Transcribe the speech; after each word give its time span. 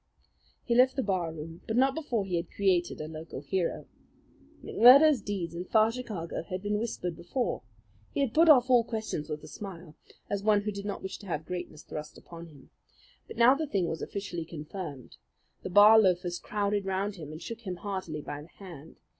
He 0.63 0.73
left 0.73 0.95
the 0.95 1.03
bar 1.03 1.31
room; 1.31 1.61
but 1.67 1.77
not 1.77 1.93
before 1.93 2.25
he 2.25 2.35
had 2.37 2.49
created 2.49 2.99
a 2.99 3.07
local 3.07 3.39
hero. 3.39 3.85
McMurdo's 4.63 5.21
deeds 5.21 5.53
in 5.53 5.63
far 5.65 5.91
Chicago 5.91 6.41
had 6.41 6.63
been 6.63 6.79
whispered 6.79 7.15
before. 7.15 7.61
He 8.09 8.21
had 8.21 8.33
put 8.33 8.49
off 8.49 8.67
all 8.71 8.83
questions 8.83 9.29
with 9.29 9.43
a 9.43 9.47
smile, 9.47 9.95
as 10.27 10.41
one 10.41 10.61
who 10.61 10.71
did 10.71 10.85
not 10.85 11.03
wish 11.03 11.19
to 11.19 11.27
have 11.27 11.45
greatness 11.45 11.83
thrust 11.83 12.17
upon 12.17 12.47
him. 12.47 12.71
But 13.27 13.37
now 13.37 13.53
the 13.53 13.67
thing 13.67 13.87
was 13.87 14.01
officially 14.01 14.43
confirmed. 14.43 15.17
The 15.61 15.69
bar 15.69 15.99
loafers 15.99 16.39
crowded 16.39 16.85
round 16.87 17.17
him 17.17 17.31
and 17.31 17.39
shook 17.39 17.61
him 17.61 17.75
heartily 17.75 18.21
by 18.21 18.41
the 18.41 18.47
hand. 18.47 18.97